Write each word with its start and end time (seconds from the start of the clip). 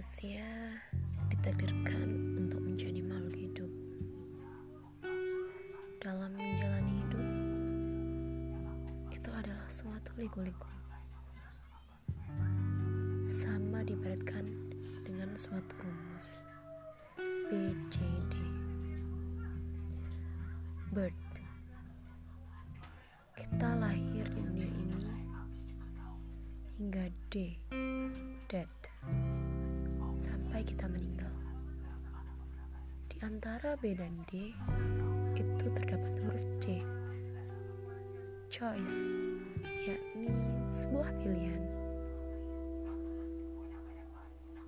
manusia 0.00 0.48
ditakdirkan 1.28 2.40
untuk 2.40 2.64
menjadi 2.64 3.04
makhluk 3.04 3.36
hidup. 3.36 3.68
Dalam 6.00 6.32
menjalani 6.40 6.92
hidup, 7.04 7.26
itu 9.12 9.28
adalah 9.28 9.68
suatu 9.68 10.08
liku-liku. 10.16 10.72
Sama 13.28 13.84
diberatkan 13.84 14.48
dengan 15.04 15.36
suatu 15.36 15.76
rumus 15.84 16.48
BCD. 17.52 18.40
Birth. 20.96 21.28
Kita 23.36 23.76
lahir 23.76 24.24
di 24.32 24.40
dunia 24.48 24.64
ini 24.64 24.96
hingga 26.80 27.04
D, 27.28 27.60
death. 28.48 28.80
Sampai 30.60 30.76
kita 30.76 30.92
meninggal. 30.92 31.34
Di 33.08 33.16
antara 33.24 33.80
B 33.80 33.96
dan 33.96 34.12
D 34.28 34.52
itu 35.32 35.66
terdapat 35.72 36.12
huruf 36.20 36.44
C. 36.60 36.84
Choice, 38.52 39.08
yakni 39.88 40.28
sebuah 40.68 41.08
pilihan. 41.24 41.64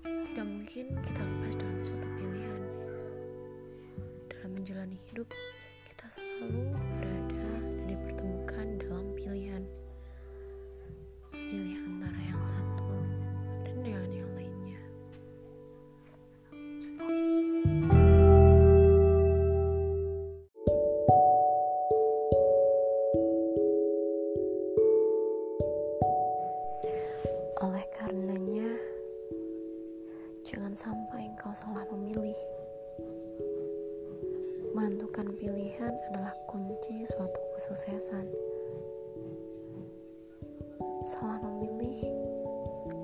Tidak 0.00 0.46
mungkin 0.48 0.96
kita 1.04 1.20
lepas 1.28 1.60
dalam 1.60 1.78
suatu 1.84 2.08
pilihan. 2.16 2.62
Dalam 4.32 4.50
menjalani 4.56 4.96
hidup, 5.12 5.28
kita 5.92 6.08
selalu 6.08 6.72
Jangan 30.52 30.76
sampai 30.76 31.32
engkau 31.32 31.48
salah 31.56 31.80
memilih. 31.96 32.36
Menentukan 34.76 35.32
pilihan 35.40 35.96
adalah 36.12 36.36
kunci 36.44 37.08
suatu 37.08 37.40
kesuksesan. 37.56 38.28
Salah 41.08 41.40
memilih 41.40 42.04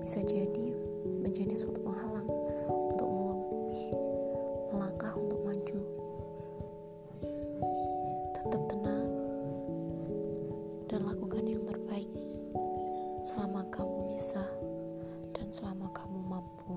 bisa 0.05 0.21
jadi 0.29 0.77
menjadi 1.25 1.57
suatu 1.57 1.81
penghalang 1.81 2.29
untuk 2.69 3.09
memilih 3.09 3.97
melangkah 4.69 5.17
untuk 5.17 5.41
maju. 5.41 5.81
Tetap 8.37 8.63
tenang 8.69 9.09
dan 10.93 11.01
lakukan 11.01 11.49
yang 11.49 11.65
terbaik 11.65 12.13
selama 13.25 13.65
kamu 13.73 13.88
selama 15.51 15.89
kamu 15.97 16.21
mampu. 16.29 16.77